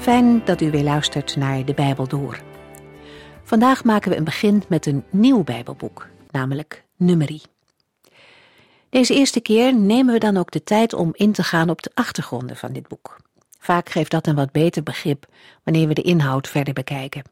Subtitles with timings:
[0.00, 2.40] Fijn dat u weer luistert naar de Bijbel door.
[3.42, 7.42] Vandaag maken we een begin met een nieuw Bijbelboek, namelijk Numeri.
[8.90, 11.90] Deze eerste keer nemen we dan ook de tijd om in te gaan op de
[11.94, 13.16] achtergronden van dit boek.
[13.58, 15.26] Vaak geeft dat een wat beter begrip
[15.64, 17.22] wanneer we de inhoud verder bekijken.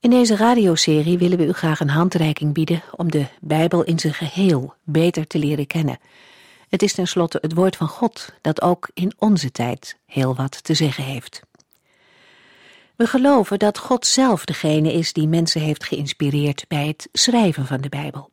[0.00, 4.14] In deze radioserie willen we u graag een handreiking bieden om de Bijbel in zijn
[4.14, 5.98] geheel beter te leren kennen
[6.70, 10.74] het is tenslotte het woord van God dat ook in onze tijd heel wat te
[10.74, 11.42] zeggen heeft.
[12.96, 17.80] We geloven dat God zelf degene is die mensen heeft geïnspireerd bij het schrijven van
[17.80, 18.30] de Bijbel.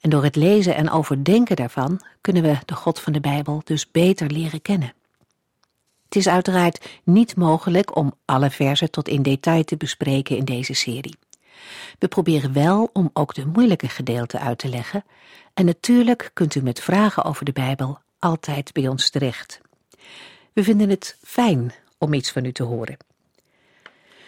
[0.00, 3.90] En door het lezen en overdenken daarvan kunnen we de God van de Bijbel dus
[3.90, 4.94] beter leren kennen.
[6.04, 10.74] Het is uiteraard niet mogelijk om alle versen tot in detail te bespreken in deze
[10.74, 11.14] serie.
[11.98, 15.04] We proberen wel om ook de moeilijke gedeelten uit te leggen
[15.54, 19.60] en natuurlijk kunt u met vragen over de Bijbel altijd bij ons terecht.
[20.52, 22.96] We vinden het fijn om iets van u te horen.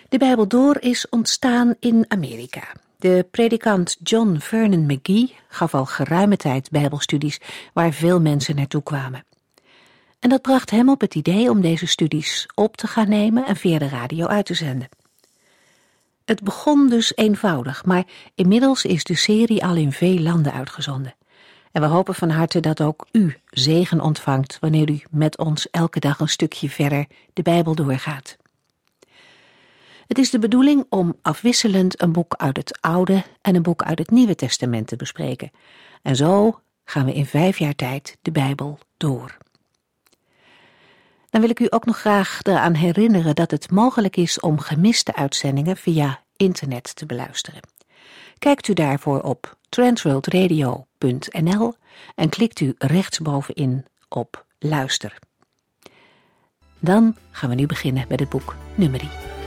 [0.09, 2.73] De Bijbel door is ontstaan in Amerika.
[2.97, 7.41] De predikant John Vernon McGee gaf al geruime tijd Bijbelstudies
[7.73, 9.25] waar veel mensen naartoe kwamen.
[10.19, 13.57] En dat bracht hem op het idee om deze studies op te gaan nemen en
[13.57, 14.89] via de radio uit te zenden.
[16.33, 21.15] Het begon dus eenvoudig, maar inmiddels is de serie al in veel landen uitgezonden.
[21.73, 26.01] En we hopen van harte dat ook u zegen ontvangt wanneer u met ons elke
[26.01, 28.37] dag een stukje verder de Bijbel doorgaat.
[30.07, 33.99] Het is de bedoeling om afwisselend een boek uit het Oude en een boek uit
[33.99, 35.51] het Nieuwe Testament te bespreken.
[36.03, 39.37] En zo gaan we in vijf jaar tijd de Bijbel door.
[41.33, 45.15] Dan wil ik u ook nog graag eraan herinneren dat het mogelijk is om gemiste
[45.15, 47.61] uitzendingen via internet te beluisteren.
[48.39, 51.75] Kijkt u daarvoor op transworldradio.nl
[52.15, 55.19] en klikt u rechtsbovenin op luister.
[56.79, 59.42] Dan gaan we nu beginnen met het boek Nummerie.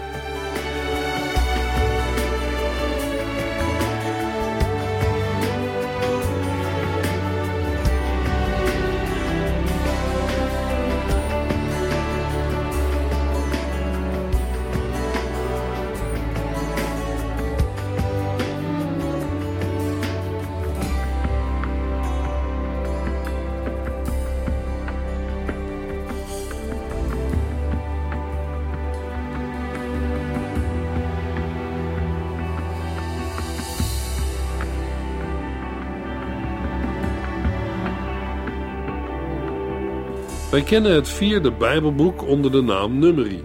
[40.56, 43.44] Wij kennen het vierde Bijbelboek onder de naam Numeri.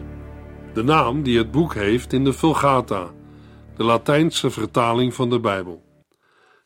[0.74, 3.10] De naam die het boek heeft in de Vulgata,
[3.76, 5.84] de Latijnse vertaling van de Bijbel.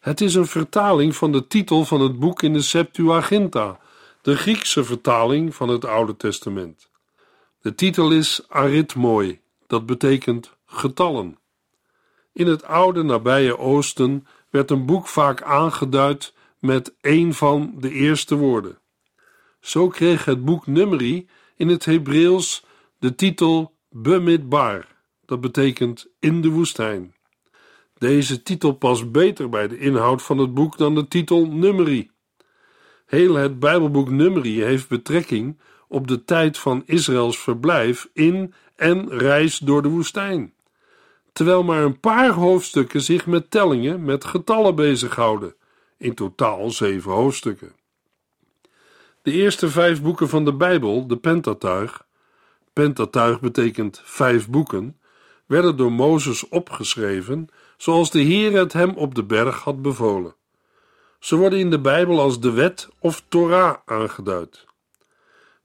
[0.00, 3.78] Het is een vertaling van de titel van het boek in de Septuaginta,
[4.22, 6.90] de Griekse vertaling van het Oude Testament.
[7.60, 11.38] De titel is arithmoi, dat betekent getallen.
[12.32, 18.34] In het oude nabije Oosten werd een boek vaak aangeduid met een van de eerste
[18.34, 18.78] woorden.
[19.64, 22.64] Zo kreeg het boek Numeri in het Hebreeuws
[22.98, 24.86] de titel Bemidbar,
[25.26, 27.14] dat betekent in de woestijn.
[27.98, 32.10] Deze titel past beter bij de inhoud van het boek dan de titel Numeri.
[33.06, 39.58] Heel het Bijbelboek Numeri heeft betrekking op de tijd van Israëls verblijf in en reis
[39.58, 40.54] door de woestijn,
[41.32, 45.54] terwijl maar een paar hoofdstukken zich met tellingen met getallen bezighouden,
[45.98, 47.82] in totaal zeven hoofdstukken.
[49.24, 52.06] De eerste vijf boeken van de Bijbel, de Pentatuig,
[52.72, 54.98] Pentatuig betekent vijf boeken,
[55.46, 60.34] werden door Mozes opgeschreven zoals de Heer het hem op de berg had bevolen.
[61.18, 64.64] Ze worden in de Bijbel als de wet of Torah aangeduid.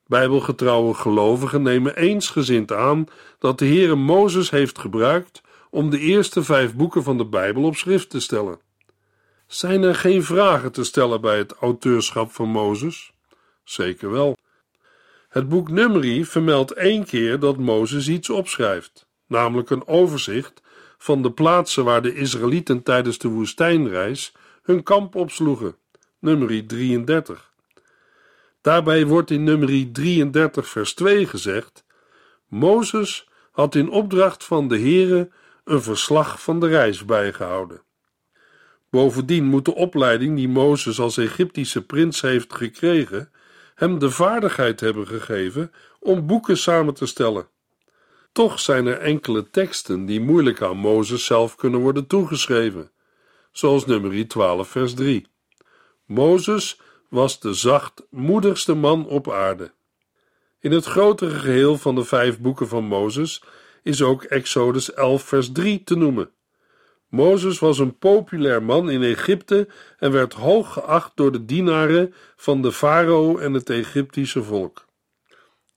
[0.07, 3.05] Bijbelgetrouwe gelovigen nemen eensgezind aan
[3.39, 7.75] dat de Heere Mozes heeft gebruikt om de eerste vijf boeken van de Bijbel op
[7.75, 8.59] schrift te stellen.
[9.47, 13.13] Zijn er geen vragen te stellen bij het auteurschap van Mozes?
[13.69, 14.37] Zeker wel.
[15.29, 20.61] Het boek Numeri vermeldt één keer dat Mozes iets opschrijft, namelijk een overzicht
[20.97, 24.33] van de plaatsen waar de Israëlieten tijdens de woestijnreis
[24.63, 25.75] hun kamp opsloegen.
[26.19, 27.51] Numeri 33.
[28.61, 31.85] Daarbij wordt in Numeri 33 vers 2 gezegd:
[32.47, 35.29] Mozes had in opdracht van de Heere
[35.63, 37.81] een verslag van de reis bijgehouden.
[38.89, 43.31] Bovendien moet de opleiding die Mozes als Egyptische prins heeft gekregen,
[43.79, 47.47] hem de vaardigheid hebben gegeven om boeken samen te stellen.
[48.31, 52.91] Toch zijn er enkele teksten die moeilijk aan Mozes zelf kunnen worden toegeschreven,
[53.51, 55.27] zoals nummer 12 vers 3.
[56.05, 59.71] Mozes was de zachtmoedigste man op aarde.
[60.59, 63.43] In het grotere geheel van de vijf boeken van Mozes
[63.83, 66.31] is ook Exodus 11 vers 3 te noemen.
[67.09, 69.67] Mozes was een populair man in Egypte
[69.97, 74.85] en werd hoog geacht door de dienaren van de farao en het Egyptische volk.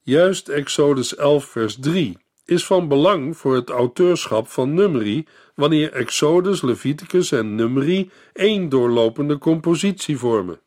[0.01, 6.61] Juist Exodus 11 vers 3 is van belang voor het auteurschap van Numeri, wanneer Exodus,
[6.61, 10.59] Leviticus en Numeri één doorlopende compositie vormen.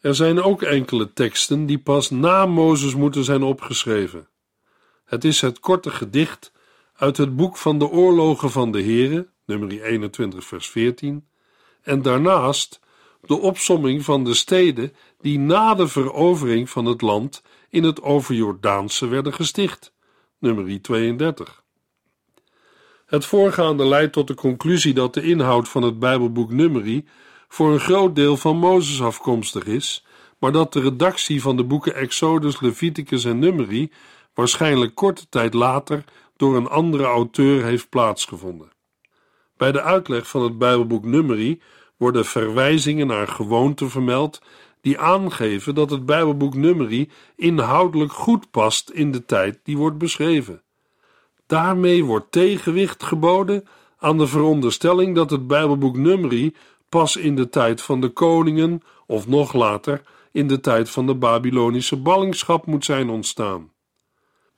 [0.00, 4.28] Er zijn ook enkele teksten die pas na Mozes moeten zijn opgeschreven.
[5.04, 6.52] Het is het korte gedicht
[6.96, 11.28] uit het boek van de oorlogen van de Here, nummer 21 vers 14,
[11.82, 12.80] en daarnaast
[13.20, 19.06] de opsomming van de steden die na de verovering van het land in het overjordaanse
[19.06, 19.92] werden gesticht,
[20.38, 21.62] nummer 32.
[23.06, 27.08] Het voorgaande leidt tot de conclusie dat de inhoud van het Bijbelboek Numeri
[27.48, 30.04] voor een groot deel van Mozes afkomstig is,
[30.38, 33.92] maar dat de redactie van de boeken Exodus, Leviticus en Numeri
[34.34, 36.04] waarschijnlijk korte tijd later
[36.36, 38.76] door een andere auteur heeft plaatsgevonden.
[39.58, 41.60] Bij de uitleg van het Bijbelboek Numeri
[41.96, 44.42] worden verwijzingen naar gewoonten vermeld
[44.80, 50.62] die aangeven dat het Bijbelboek Numeri inhoudelijk goed past in de tijd die wordt beschreven.
[51.46, 53.64] Daarmee wordt tegenwicht geboden
[53.98, 56.54] aan de veronderstelling dat het Bijbelboek Numeri
[56.88, 60.02] pas in de tijd van de koningen of nog later
[60.32, 63.70] in de tijd van de Babylonische ballingschap moet zijn ontstaan.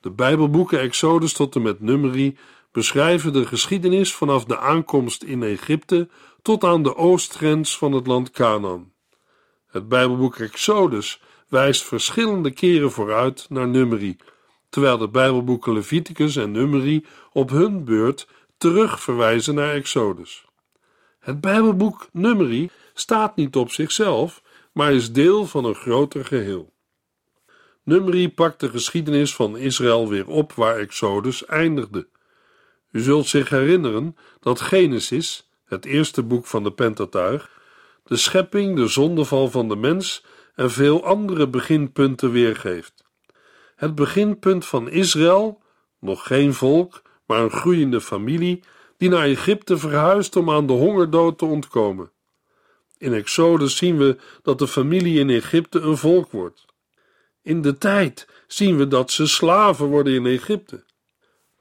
[0.00, 2.36] De Bijbelboeken Exodus tot en met Numeri
[2.72, 6.08] beschrijven de geschiedenis vanaf de aankomst in Egypte
[6.42, 8.92] tot aan de oostgrens van het land Canaan.
[9.66, 14.16] Het Bijbelboek Exodus wijst verschillende keren vooruit naar Numeri,
[14.68, 18.28] terwijl de Bijbelboeken Leviticus en Numeri op hun beurt
[18.58, 20.44] terug verwijzen naar Exodus.
[21.18, 26.72] Het Bijbelboek Numeri staat niet op zichzelf, maar is deel van een groter geheel.
[27.82, 32.08] Numeri pakt de geschiedenis van Israël weer op waar Exodus eindigde.
[32.90, 37.50] U zult zich herinneren dat Genesis, het eerste boek van de Pentateuch,
[38.04, 43.04] de schepping, de zondeval van de mens en veel andere beginpunten weergeeft.
[43.76, 45.62] Het beginpunt van Israël,
[46.00, 48.62] nog geen volk, maar een groeiende familie,
[48.96, 52.10] die naar Egypte verhuist om aan de hongerdood te ontkomen.
[52.98, 56.64] In Exodus zien we dat de familie in Egypte een volk wordt.
[57.42, 60.84] In de tijd zien we dat ze slaven worden in Egypte.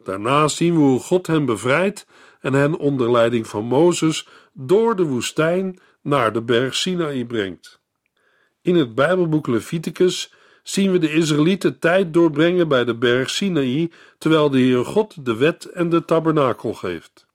[0.09, 2.06] Daarna zien we hoe God hen bevrijdt
[2.39, 7.81] en hen onder leiding van Mozes door de woestijn naar de berg Sinaï brengt.
[8.61, 10.33] In het Bijbelboek Leviticus
[10.63, 15.35] zien we de Israëlieten tijd doorbrengen bij de berg Sinaï, terwijl de Heere God de
[15.35, 17.28] wet en de tabernakel geeft.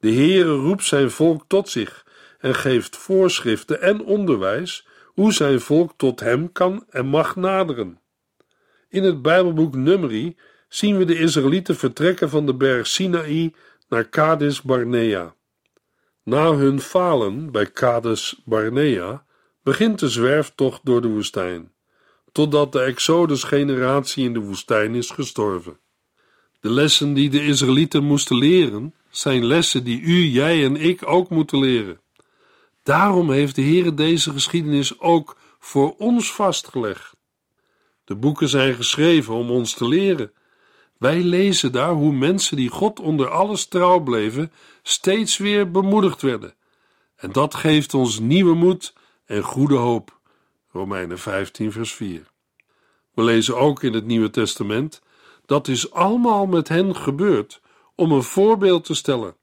[0.00, 2.06] De Heere roept zijn volk tot zich
[2.38, 8.00] en geeft voorschriften en onderwijs hoe zijn volk tot hem kan en mag naderen.
[8.88, 10.36] In het Bijbelboek Numeri
[10.74, 13.52] zien we de Israëlieten vertrekken van de berg Sinaï
[13.88, 15.34] naar Kades Barnea.
[16.22, 19.24] Na hun falen bij Kades Barnea
[19.62, 21.72] begint de zwerftocht door de woestijn,
[22.32, 25.78] totdat de Exodus-generatie in de woestijn is gestorven.
[26.60, 31.30] De lessen die de Israëlieten moesten leren, zijn lessen die u, jij en ik ook
[31.30, 32.00] moeten leren.
[32.82, 37.16] Daarom heeft de Heer deze geschiedenis ook voor ons vastgelegd.
[38.04, 40.32] De boeken zijn geschreven om ons te leren.
[41.04, 46.54] Wij lezen daar hoe mensen die God onder alles trouw bleven, steeds weer bemoedigd werden.
[47.16, 48.94] En dat geeft ons nieuwe moed
[49.24, 50.18] en goede hoop.
[50.72, 52.30] Romeinen 15, vers 4.
[53.14, 55.02] We lezen ook in het Nieuwe Testament:
[55.46, 57.60] dat is allemaal met hen gebeurd
[57.94, 59.36] om een voorbeeld te stellen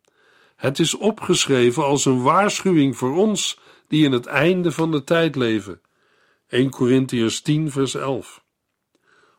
[0.62, 5.36] het is opgeschreven als een waarschuwing voor ons die in het einde van de tijd
[5.36, 5.82] leven.
[6.48, 8.44] 1 Corinthians 10, vers 11.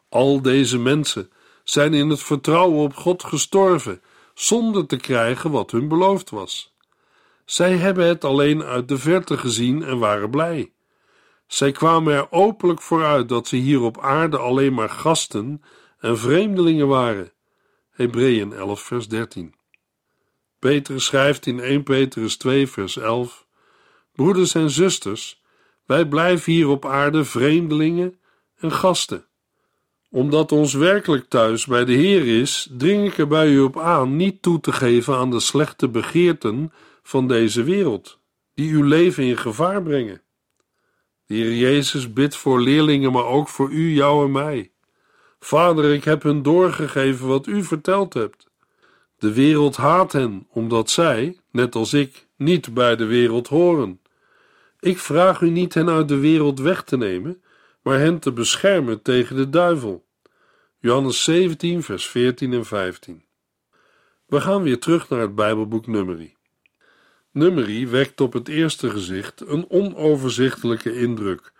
[0.08, 1.30] Al deze mensen
[1.64, 4.02] zijn in het vertrouwen op God gestorven,
[4.34, 6.74] zonder te krijgen wat hun beloofd was.
[7.44, 10.72] Zij hebben het alleen uit de verte gezien en waren blij.
[11.46, 15.62] Zij kwamen er openlijk vooruit dat ze hier op aarde alleen maar gasten
[15.98, 17.32] en vreemdelingen waren.
[17.90, 19.54] Hebreeën 11, vers 13.
[20.58, 23.46] Petrus schrijft in 1 Petrus 2, vers 11:
[24.12, 25.42] Broeders en zusters,
[25.86, 28.20] wij blijven hier op aarde vreemdelingen
[28.56, 29.26] en gasten.
[30.14, 34.16] Omdat ons werkelijk thuis bij de Heer is, dring ik er bij u op aan
[34.16, 38.18] niet toe te geven aan de slechte begeerten van deze wereld,
[38.54, 40.22] die uw leven in gevaar brengen.
[41.26, 44.70] De Heer Jezus bidt voor leerlingen, maar ook voor u, jou en mij.
[45.40, 48.50] Vader, ik heb hun doorgegeven wat u verteld hebt.
[49.18, 54.00] De wereld haat hen, omdat zij, net als ik, niet bij de wereld horen.
[54.80, 57.42] Ik vraag u niet hen uit de wereld weg te nemen,
[57.82, 60.04] maar hen te beschermen tegen de duivel.
[60.78, 63.24] Johannes 17, vers 14 en 15.
[64.26, 66.34] We gaan weer terug naar het Bijbelboek Numeri.
[67.30, 71.52] Numeri wekt op het eerste gezicht een onoverzichtelijke indruk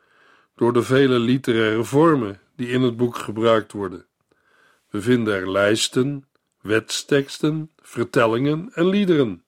[0.57, 4.07] door de vele literaire vormen die in het boek gebruikt worden.
[4.91, 6.27] We vinden er lijsten,
[6.61, 9.45] wetsteksten, vertellingen en liederen.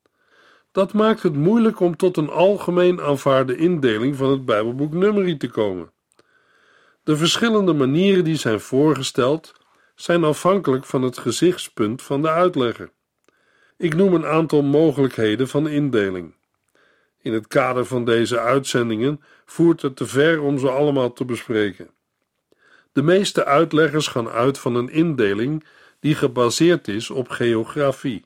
[0.72, 5.48] Dat maakt het moeilijk om tot een algemeen aanvaarde indeling van het Bijbelboek Numeri te
[5.48, 5.92] komen.
[7.04, 9.52] De verschillende manieren die zijn voorgesteld
[9.94, 12.90] zijn afhankelijk van het gezichtspunt van de uitlegger.
[13.76, 16.34] Ik noem een aantal mogelijkheden van indeling.
[17.22, 21.90] In het kader van deze uitzendingen voert het te ver om ze allemaal te bespreken.
[22.92, 25.64] De meeste uitleggers gaan uit van een indeling
[26.00, 28.24] die gebaseerd is op geografie.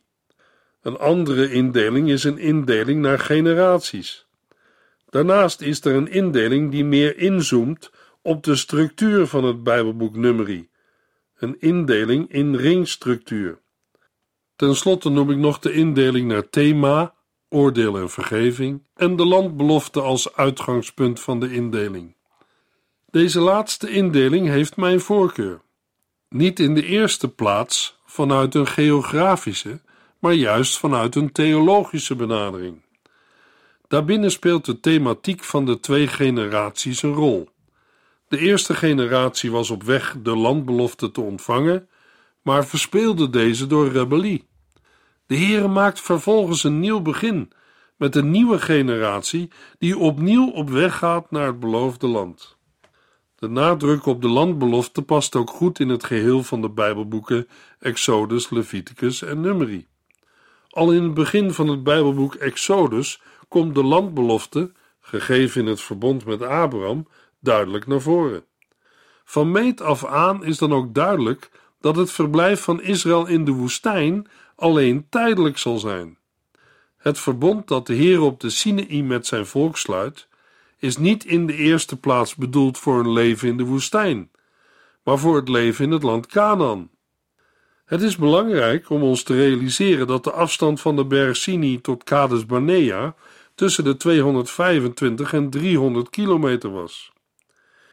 [0.83, 4.27] Een andere indeling is een indeling naar generaties.
[5.11, 7.91] Daarnaast is er een indeling die meer inzoomt
[8.23, 10.69] op de structuur van het Bijbelboek Numeri,
[11.37, 13.59] een indeling in ringstructuur.
[14.57, 17.15] Ten slotte noem ik nog de indeling naar thema,
[17.49, 22.17] oordeel en vergeving en de landbelofte als uitgangspunt van de indeling.
[23.11, 25.61] Deze laatste indeling heeft mijn voorkeur.
[26.29, 29.81] Niet in de eerste plaats vanuit een geografische,
[30.19, 32.83] maar juist vanuit een theologische benadering.
[33.89, 37.49] Daarbinnen speelt de thematiek van de twee generaties een rol.
[38.29, 41.89] De eerste generatie was op weg de landbelofte te ontvangen,
[42.43, 44.47] maar verspeelde deze door rebellie.
[45.27, 47.53] De Heere maakt vervolgens een nieuw begin
[47.97, 52.57] met een nieuwe generatie die opnieuw op weg gaat naar het beloofde land.
[53.35, 58.51] De nadruk op de landbelofte past ook goed in het geheel van de Bijbelboeken Exodus,
[58.51, 59.87] Leviticus en Numeri.
[60.69, 66.25] Al in het begin van het Bijbelboek Exodus komt de landbelofte, gegeven in het verbond
[66.25, 67.07] met Abraham,
[67.41, 68.45] duidelijk naar voren.
[69.25, 73.51] Van meet af aan is dan ook duidelijk dat het verblijf van Israël in de
[73.53, 74.27] woestijn
[74.57, 76.19] alleen tijdelijk zal zijn.
[76.97, 80.29] Het verbond dat de Heer op de Sinaï met zijn volk sluit,
[80.79, 84.31] is niet in de eerste plaats bedoeld voor een leven in de woestijn,
[85.03, 86.91] maar voor het leven in het land Canaan.
[87.85, 92.05] Het is belangrijk om ons te realiseren dat de afstand van de berg Sinai tot
[92.05, 93.15] Kades Barnea
[93.55, 97.13] tussen de 225 en 300 kilometer was.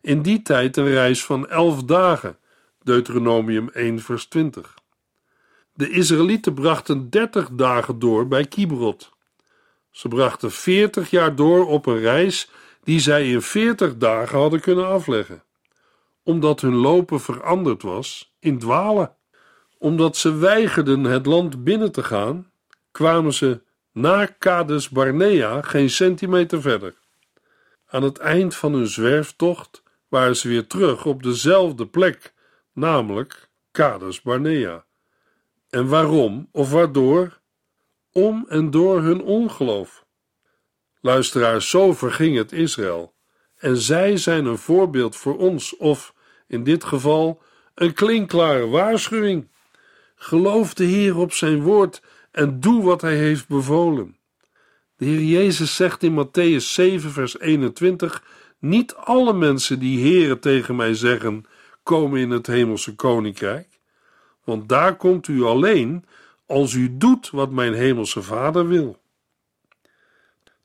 [0.05, 2.37] In die tijd een reis van elf dagen,
[2.83, 4.73] Deuteronomium 1 vers 20.
[5.73, 9.11] De Israëlieten brachten 30 dagen door bij Kibrot.
[9.91, 12.49] Ze brachten 40 jaar door op een reis
[12.83, 15.43] die zij in 40 dagen hadden kunnen afleggen,
[16.23, 19.15] omdat hun lopen veranderd was in dwalen.
[19.77, 22.51] Omdat ze weigerden het land binnen te gaan,
[22.91, 26.95] kwamen ze na Kades Barnea geen centimeter verder.
[27.87, 32.33] Aan het eind van hun zwerftocht waren ze weer terug op dezelfde plek,
[32.73, 34.85] namelijk Kades Barnea.
[35.69, 37.39] En waarom of waardoor?
[38.11, 40.05] Om en door hun ongeloof.
[41.01, 43.13] Luisteraars, zo verging het Israël.
[43.55, 46.13] En zij zijn een voorbeeld voor ons, of
[46.47, 47.41] in dit geval
[47.75, 49.47] een klinkklare waarschuwing.
[50.15, 54.17] Geloof de Heer op zijn woord en doe wat hij heeft bevolen.
[54.97, 58.23] De Heer Jezus zegt in Matthäus 7, vers 21:
[58.67, 61.45] Niet alle mensen die Heeren tegen mij zeggen,
[61.83, 63.75] komen in het hemelse koninkrijk
[64.45, 66.05] want daar komt u alleen
[66.45, 69.01] als u doet wat mijn hemelse Vader wil.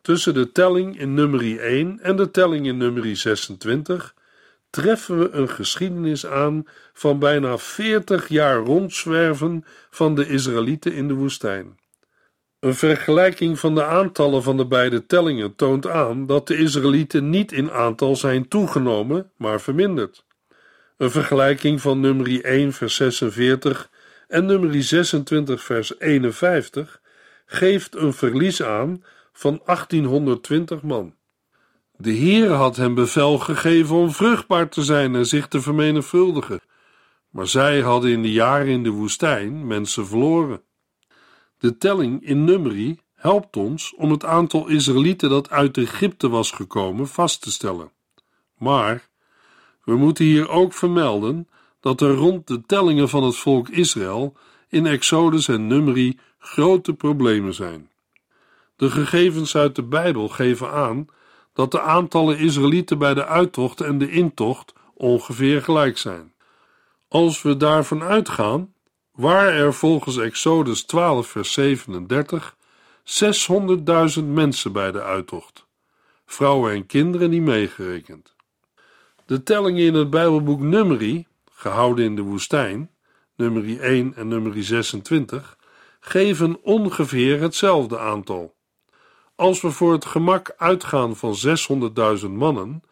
[0.01, 4.15] Tussen de telling in nummer 1 en de telling in nummer 26
[4.71, 11.15] treffen we een geschiedenis aan van bijna 40 jaar rondzwerven van de Israëlieten in de
[11.15, 11.79] woestijn.
[12.61, 17.53] Een vergelijking van de aantallen van de beide tellingen toont aan dat de Israëlieten niet
[17.53, 20.25] in aantal zijn toegenomen, maar verminderd.
[20.97, 23.91] Een vergelijking van nummer 1 vers 46
[24.29, 27.01] en nummer 26 vers 51
[27.47, 31.15] geeft een verlies aan van 1820 man.
[31.97, 36.61] De Heer had hem bevel gegeven om vruchtbaar te zijn en zich te vermenigvuldigen,
[37.31, 40.63] maar zij hadden in de jaren in de woestijn mensen verloren.
[41.61, 47.09] De telling in Numeri helpt ons om het aantal Israëlieten dat uit Egypte was gekomen
[47.09, 47.93] vast te stellen.
[48.59, 49.09] Maar
[49.85, 51.49] we moeten hier ook vermelden
[51.81, 54.37] dat er rond de tellingen van het volk Israël
[54.69, 57.91] in Exodus en Numeri grote problemen zijn.
[58.77, 61.07] De gegevens uit de Bijbel geven aan
[61.53, 66.33] dat de aantallen Israëlieten bij de uittocht en de intocht ongeveer gelijk zijn.
[67.09, 68.73] Als we daarvan uitgaan,
[69.13, 72.57] waren er volgens Exodus 12, vers 37
[73.05, 75.67] 600.000 mensen bij de uittocht,
[76.27, 78.35] vrouwen en kinderen niet meegerekend.
[79.27, 82.91] De tellingen in het Bijbelboek Numeri, gehouden in de woestijn,
[83.37, 85.59] Numeri 1 en Numeri 26,
[86.01, 88.55] geven ongeveer hetzelfde aantal.
[89.35, 91.37] Als we voor het gemak uitgaan van
[92.21, 92.83] 600.000 mannen,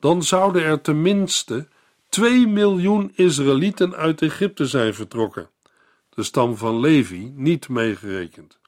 [0.00, 1.68] dan zouden er tenminste
[2.14, 5.50] 2 miljoen Israëlieten uit Egypte zijn vertrokken,
[6.08, 8.58] de stam van Levi niet meegerekend.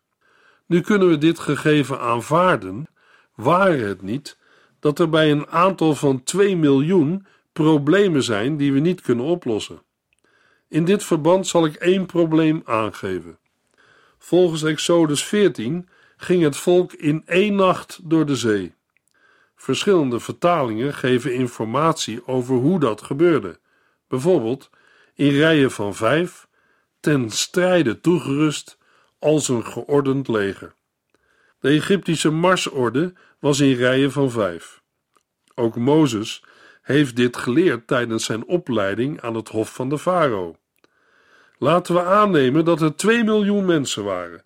[0.66, 2.86] Nu kunnen we dit gegeven aanvaarden,
[3.34, 4.38] waar het niet
[4.80, 9.82] dat er bij een aantal van 2 miljoen problemen zijn die we niet kunnen oplossen.
[10.68, 13.38] In dit verband zal ik één probleem aangeven.
[14.18, 18.75] Volgens Exodus 14 ging het volk in één nacht door de zee.
[19.56, 23.58] Verschillende vertalingen geven informatie over hoe dat gebeurde.
[24.08, 24.70] Bijvoorbeeld
[25.14, 26.46] in rijen van vijf,
[27.00, 28.78] ten strijde toegerust
[29.18, 30.74] als een geordend leger.
[31.60, 34.82] De Egyptische marsorde was in rijen van vijf.
[35.54, 36.44] Ook Mozes
[36.82, 40.56] heeft dit geleerd tijdens zijn opleiding aan het hof van de farao.
[41.58, 44.44] Laten we aannemen dat er 2 miljoen mensen waren,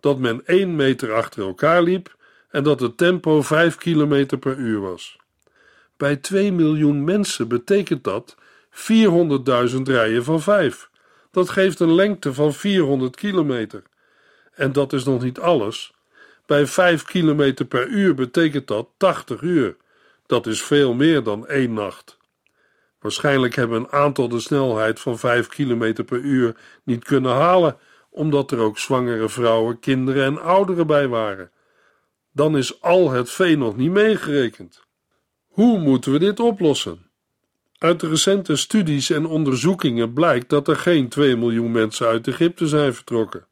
[0.00, 2.16] dat men 1 meter achter elkaar liep
[2.54, 5.16] en dat het tempo 5 kilometer per uur was.
[5.96, 8.36] Bij 2 miljoen mensen betekent dat
[8.70, 10.90] 400.000 rijen van 5.
[11.30, 13.82] Dat geeft een lengte van 400 kilometer.
[14.54, 15.92] En dat is nog niet alles.
[16.46, 19.76] Bij 5 kilometer per uur betekent dat 80 uur.
[20.26, 22.18] Dat is veel meer dan één nacht.
[23.00, 27.76] Waarschijnlijk hebben een aantal de snelheid van 5 km per uur niet kunnen halen,
[28.10, 31.50] omdat er ook zwangere vrouwen, kinderen en ouderen bij waren.
[32.34, 34.82] Dan is al het vee nog niet meegerekend.
[35.46, 37.10] Hoe moeten we dit oplossen?
[37.78, 42.66] Uit de recente studies en onderzoekingen blijkt dat er geen 2 miljoen mensen uit Egypte
[42.68, 43.46] zijn vertrokken.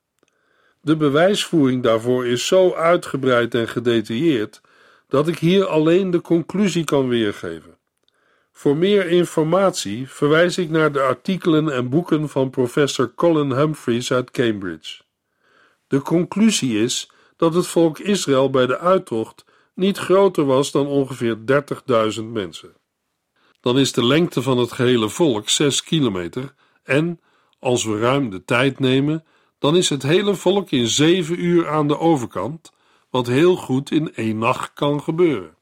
[0.81, 4.61] De bewijsvoering daarvoor is zo uitgebreid en gedetailleerd
[5.09, 7.77] dat ik hier alleen de conclusie kan weergeven.
[8.53, 14.31] Voor meer informatie verwijs ik naar de artikelen en boeken van professor Colin Humphreys uit
[14.31, 15.03] Cambridge.
[15.87, 17.11] De conclusie is
[17.42, 21.38] dat het volk Israël bij de uittocht niet groter was dan ongeveer
[22.16, 22.74] 30.000 mensen.
[23.61, 27.20] Dan is de lengte van het gehele volk 6 kilometer en,
[27.59, 29.24] als we ruim de tijd nemen,
[29.59, 32.72] dan is het hele volk in 7 uur aan de overkant,
[33.11, 35.57] wat heel goed in één nacht kan gebeuren.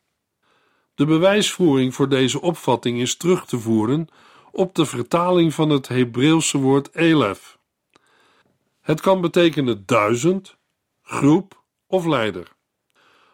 [0.94, 4.08] De bewijsvoering voor deze opvatting is terug te voeren
[4.52, 7.58] op de vertaling van het Hebreeuwse woord elef.
[8.80, 10.56] Het kan betekenen duizend,
[11.02, 11.58] groep
[11.90, 12.46] of leider.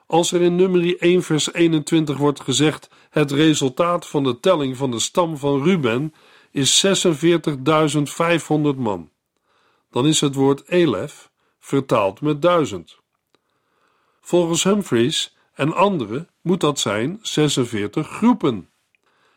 [0.07, 4.91] Als er in nummer 1 vers 21 wordt gezegd het resultaat van de telling van
[4.91, 6.15] de stam van Ruben
[6.51, 6.93] is 46.500
[8.77, 9.11] man,
[9.91, 12.99] dan is het woord elef vertaald met duizend.
[14.21, 18.71] Volgens Humphreys en anderen moet dat zijn 46 groepen,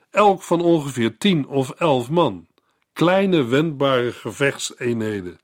[0.09, 2.47] elk van ongeveer 10 of 11 man,
[2.93, 5.39] kleine wendbare gevechtseenheden.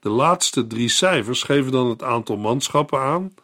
[0.00, 3.34] De laatste drie cijfers geven dan het aantal manschappen aan.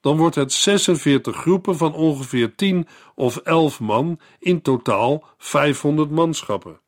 [0.00, 6.80] Dan wordt het 46 groepen van ongeveer 10 of 11 man, in totaal 500 manschappen.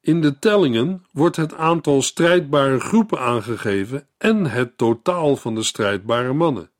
[0.00, 6.32] In de tellingen wordt het aantal strijdbare groepen aangegeven en het totaal van de strijdbare
[6.32, 6.70] mannen.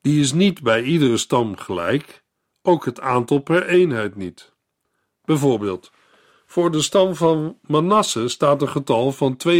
[0.00, 2.24] Die is niet bij iedere stam gelijk,
[2.62, 4.52] ook het aantal per eenheid niet.
[5.24, 5.92] Bijvoorbeeld,
[6.50, 9.50] voor de stam van Manasse staat een getal van 32.200.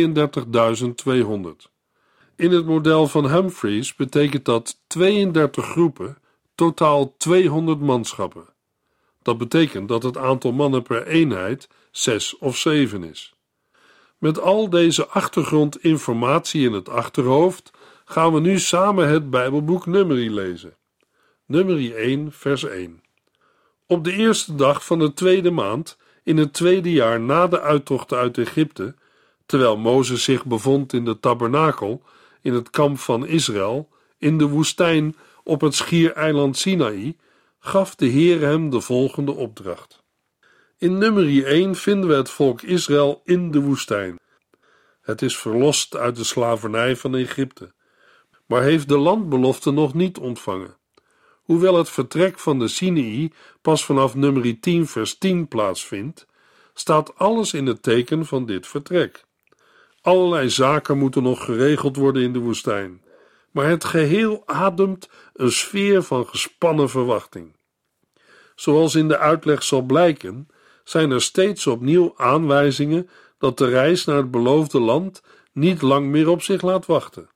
[2.37, 6.19] In het model van Humphreys betekent dat 32 groepen,
[6.55, 8.45] totaal 200 manschappen.
[9.23, 13.35] Dat betekent dat het aantal mannen per eenheid 6 of 7 is.
[14.19, 17.71] Met al deze achtergrondinformatie in het achterhoofd
[18.05, 20.77] gaan we nu samen het Bijbelboek Numeri lezen.
[21.47, 23.03] Numeri 1, vers 1.
[23.87, 25.99] Op de eerste dag van de tweede maand,
[26.31, 28.95] in het tweede jaar na de uittocht uit Egypte,
[29.47, 32.03] terwijl Mozes zich bevond in de tabernakel,
[32.43, 33.89] in het kamp van Israël,
[34.19, 37.17] in de woestijn op het schiereiland Sinaï,
[37.59, 40.03] gaf de Heer hem de volgende opdracht.
[40.79, 44.19] In Numeri 1 vinden we het volk Israël in de woestijn.
[45.01, 47.73] Het is verlost uit de slavernij van Egypte
[48.51, 50.77] maar heeft de landbelofte nog niet ontvangen.
[51.51, 53.33] Hoewel het vertrek van de Sinai
[53.63, 56.27] pas vanaf nummer 10 vers 10 plaatsvindt,
[56.75, 59.25] staat alles in het teken van dit vertrek.
[60.01, 63.03] Allerlei zaken moeten nog geregeld worden in de woestijn,
[63.51, 67.57] maar het geheel ademt een sfeer van gespannen verwachting.
[68.55, 70.49] Zoals in de uitleg zal blijken,
[70.85, 73.09] zijn er steeds opnieuw aanwijzingen
[73.39, 77.29] dat de reis naar het beloofde land niet lang meer op zich laat wachten.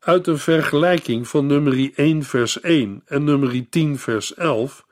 [0.00, 4.86] Uit een vergelijking van nummer 1 vers 1 en nummer 10 vers 11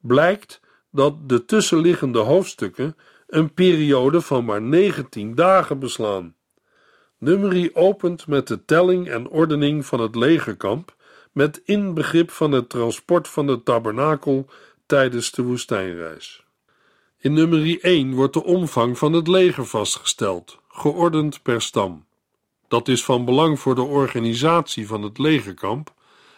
[0.00, 2.96] blijkt dat de tussenliggende hoofdstukken
[3.26, 6.34] een periode van maar 19 dagen beslaan.
[7.18, 10.96] Nummerie opent met de telling en ordening van het legerkamp
[11.32, 14.46] met inbegrip van het transport van de tabernakel
[14.86, 16.44] tijdens de woestijnreis.
[17.18, 22.08] In nummerie 1 wordt de omvang van het leger vastgesteld, geordend per stam.
[22.70, 25.94] Dat is van belang voor de organisatie van het legerkamp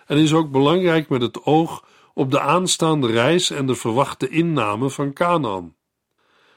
[0.07, 4.91] en is ook belangrijk met het oog op de aanstaande reis en de verwachte inname
[4.91, 5.75] van Canaan.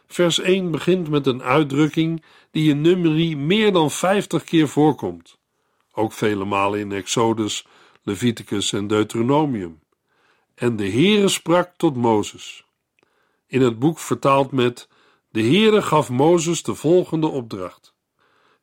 [0.07, 5.39] Vers 1 begint met een uitdrukking die in nummerie meer dan 50 keer voorkomt,
[5.91, 7.67] ook vele malen in Exodus,
[8.03, 9.79] Leviticus en Deuteronomium.
[10.53, 12.65] En de Heere sprak tot Mozes.
[13.47, 14.89] In het boek vertaald met
[15.29, 17.94] De Heere gaf Mozes de volgende opdracht.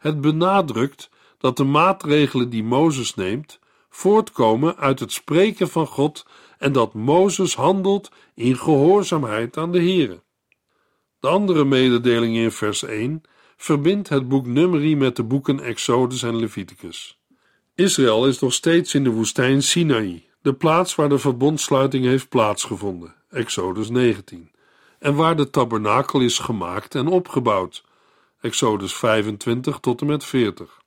[0.02, 3.58] Het benadrukt dat de maatregelen die Mozes neemt
[3.90, 6.26] voortkomen uit het spreken van God
[6.58, 10.22] en dat Mozes handelt in gehoorzaamheid aan de Heere.
[11.20, 13.22] De andere mededeling in vers 1
[13.56, 17.18] verbindt het boek Numeri met de boeken Exodus en Leviticus.
[17.74, 23.14] Israël is nog steeds in de woestijn Sinaï, de plaats waar de verbondsluiting heeft plaatsgevonden,
[23.30, 24.50] Exodus 19,
[24.98, 27.84] en waar de tabernakel is gemaakt en opgebouwd,
[28.42, 30.80] Exodus 25 tot en met 40.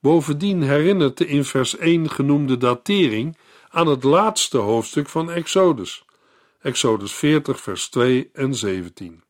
[0.00, 6.04] Bovendien herinnert de in vers 1 genoemde datering aan het laatste hoofdstuk van Exodus,
[6.60, 9.22] Exodus 40, vers 2 en 17.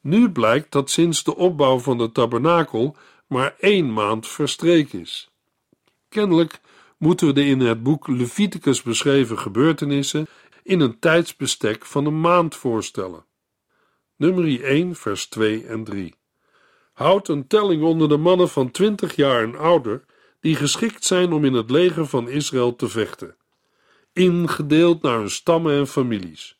[0.00, 5.30] Nu blijkt dat sinds de opbouw van de tabernakel maar één maand verstreken is.
[6.08, 6.60] Kennelijk
[6.98, 10.26] moeten we de in het boek Leviticus beschreven gebeurtenissen
[10.62, 13.24] in een tijdsbestek van een maand voorstellen.
[14.16, 16.14] Nummer 1, vers 2 en 3.
[16.94, 20.04] Houd een telling onder de mannen van 20 jaar en ouder
[20.40, 23.36] die geschikt zijn om in het leger van Israël te vechten,
[24.12, 26.58] ingedeeld naar hun stammen en families.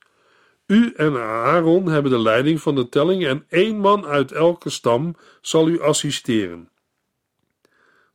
[0.67, 5.17] U en Aaron hebben de leiding van de telling en één man uit elke stam
[5.41, 6.69] zal u assisteren.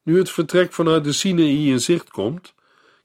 [0.04, 2.54] Nu het vertrek vanuit de Sinaï in zicht komt,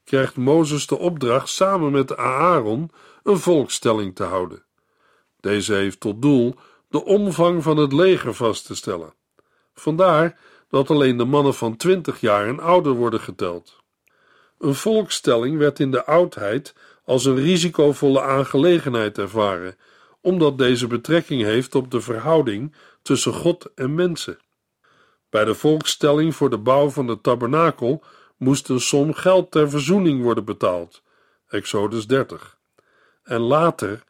[0.03, 2.91] krijgt Mozes de opdracht samen met Aaron
[3.23, 4.63] een volkstelling te houden.
[5.39, 6.55] Deze heeft tot doel
[6.95, 9.13] de omvang van het leger vast te stellen.
[9.73, 13.83] Vandaar dat alleen de mannen van twintig jaar en ouder worden geteld.
[14.59, 19.77] Een volkstelling werd in de oudheid als een risicovolle aangelegenheid ervaren,
[20.21, 24.37] omdat deze betrekking heeft op de verhouding tussen God en mensen.
[25.29, 28.03] Bij de volkstelling voor de bouw van de tabernakel
[28.37, 31.01] moest een som geld ter verzoening worden betaald.
[31.47, 32.57] Exodus 30.
[33.23, 34.03] En later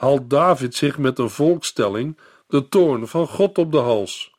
[0.00, 2.18] haalt David zich met een volkstelling
[2.50, 4.32] de toorn van God op de hals.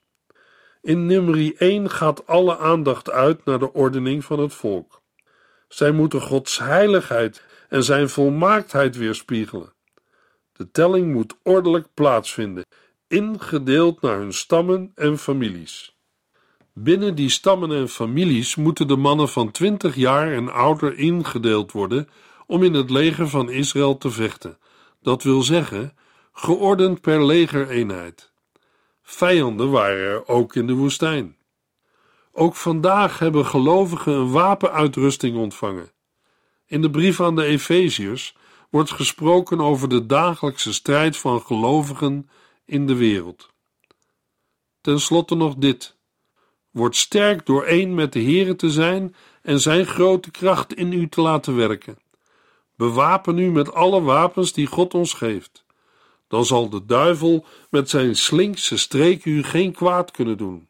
[0.81, 5.01] In nummer 1 gaat alle aandacht uit naar de ordening van het volk.
[5.67, 9.73] Zij moeten Gods heiligheid en zijn volmaaktheid weerspiegelen.
[10.53, 12.65] De telling moet ordelijk plaatsvinden,
[13.07, 15.95] ingedeeld naar hun stammen en families.
[16.73, 22.09] Binnen die stammen en families moeten de mannen van twintig jaar en ouder ingedeeld worden
[22.47, 24.57] om in het leger van Israël te vechten.
[25.01, 25.93] Dat wil zeggen,
[26.31, 28.31] geordend per legereenheid.
[29.01, 31.37] Vijanden waren er ook in de woestijn.
[32.31, 35.91] Ook vandaag hebben gelovigen een wapenuitrusting ontvangen.
[36.65, 38.35] In de brief aan de Efeziërs
[38.69, 42.29] wordt gesproken over de dagelijkse strijd van gelovigen
[42.65, 43.49] in de wereld.
[44.81, 45.97] Ten slotte nog dit:
[46.69, 51.09] Word sterk door één met de Here te zijn en zijn grote kracht in u
[51.09, 51.97] te laten werken.
[52.75, 55.65] Bewapen u met alle wapens die God ons geeft.
[56.31, 60.67] Dan zal de duivel met zijn slinkse streken u geen kwaad kunnen doen.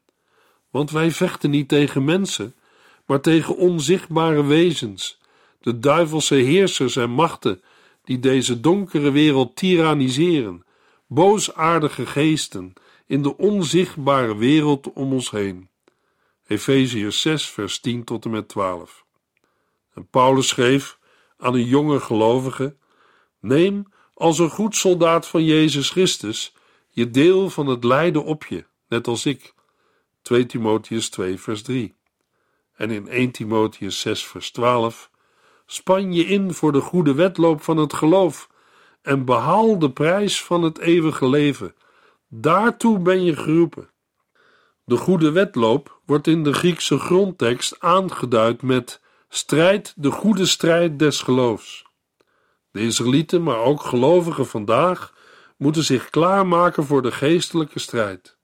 [0.70, 2.54] Want wij vechten niet tegen mensen,
[3.06, 5.20] maar tegen onzichtbare wezens
[5.60, 7.62] de duivelse heersers en machten
[8.04, 10.64] die deze donkere wereld tyranniseren,
[11.06, 12.72] boosaardige geesten
[13.06, 15.68] in de onzichtbare wereld om ons heen.
[16.46, 19.04] Efeziërs 6, vers 10 tot en met 12.
[19.94, 20.98] En Paulus schreef
[21.38, 22.76] aan een jonge gelovige:
[23.40, 23.91] Neem
[24.22, 26.54] als een goed soldaat van Jezus Christus
[26.90, 29.54] je deel van het lijden op je, net als ik.
[30.22, 31.94] 2 Timotheus 2, vers 3.
[32.76, 35.10] En in 1 Timotheus 6, vers 12
[35.66, 38.48] Span je in voor de goede wedloop van het geloof
[39.02, 41.74] en behaal de prijs van het eeuwige leven,
[42.28, 43.90] Daartoe ben je geroepen.
[44.84, 51.20] De goede wedloop wordt in de Griekse grondtekst aangeduid met strijd de goede strijd des
[51.20, 51.90] geloofs.
[52.72, 55.14] De Israëlieten, maar ook gelovigen vandaag,
[55.56, 58.38] moeten zich klaarmaken voor de geestelijke strijd.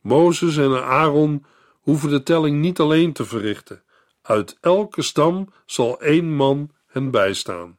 [0.00, 1.44] Mozes en Aaron
[1.80, 3.82] hoeven de telling niet alleen te verrichten.
[4.22, 7.78] Uit elke stam zal één man hen bijstaan.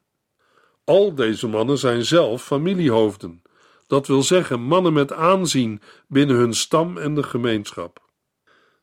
[0.84, 3.42] Al deze mannen zijn zelf familiehoofden,
[3.86, 8.08] dat wil zeggen mannen met aanzien binnen hun stam en de gemeenschap.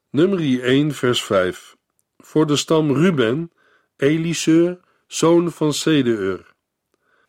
[0.10, 1.76] Nummer 1, vers 5.
[2.18, 3.52] Voor de stam Ruben,
[3.98, 6.56] Eliseur, zoon van Sedeur.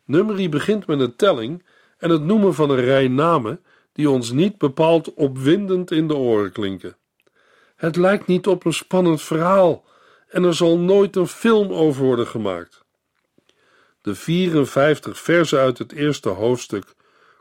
[0.08, 1.64] Nummer begint met een telling
[1.98, 3.60] en het noemen van een rij namen
[3.92, 6.96] die ons niet bepaald opwindend in de oren klinken.
[7.76, 9.84] Het lijkt niet op een spannend verhaal
[10.28, 12.84] en er zal nooit een film over worden gemaakt.
[14.02, 16.94] De 54 versen uit het eerste hoofdstuk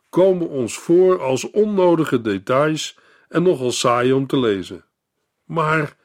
[0.09, 2.97] komen ons voor als onnodige details
[3.29, 4.85] en nogal saai om te lezen.
[5.43, 5.95] Maar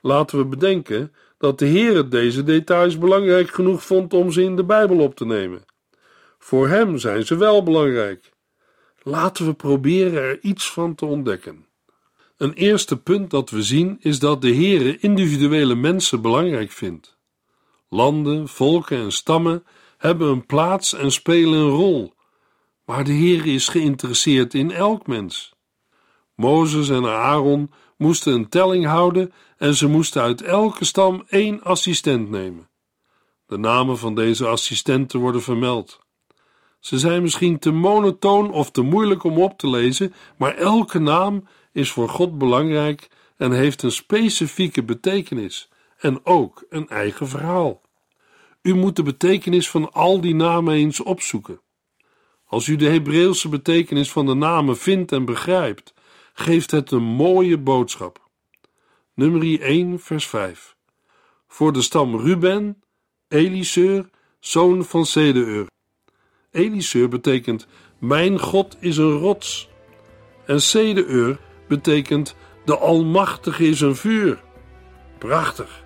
[0.00, 4.64] laten we bedenken dat de Heer deze details belangrijk genoeg vond om ze in de
[4.64, 5.70] Bijbel op te nemen.
[6.42, 8.32] Voor hem zijn ze wel belangrijk.
[9.02, 11.66] Laten we proberen er iets van te ontdekken.
[12.36, 17.16] Een eerste punt dat we zien is dat de Heere individuele mensen belangrijk vindt.
[17.88, 19.64] Landen, volken en stammen
[19.98, 22.14] hebben een plaats en spelen een rol,
[22.84, 25.54] maar de Heere is geïnteresseerd in elk mens.
[26.34, 32.30] Mozes en Aaron moesten een telling houden en ze moesten uit elke stam één assistent
[32.30, 32.68] nemen.
[33.46, 36.01] De namen van deze assistenten worden vermeld.
[36.82, 41.46] Ze zijn misschien te monotoon of te moeilijk om op te lezen, maar elke naam
[41.72, 45.68] is voor God belangrijk en heeft een specifieke betekenis
[45.98, 47.80] en ook een eigen verhaal.
[48.62, 51.60] U moet de betekenis van al die namen eens opzoeken.
[52.46, 55.94] Als u de Hebreeuwse betekenis van de namen vindt en begrijpt,
[56.32, 58.28] geeft het een mooie boodschap.
[59.14, 60.76] Nummer 1, vers 5.
[61.46, 62.82] Voor de stam Ruben,
[63.28, 65.70] Eliseur, zoon van Sedeur.
[66.52, 67.66] Eliseur betekent:
[67.98, 69.68] Mijn God is een rots.
[70.46, 71.38] En Sedeur
[71.68, 74.42] betekent: De Almachtige is een vuur.
[75.18, 75.84] Prachtig.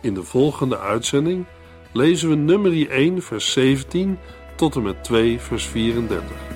[0.00, 1.44] In de volgende uitzending
[1.92, 4.18] lezen we nummer 1, vers 17
[4.56, 6.55] tot en met 2, vers 34.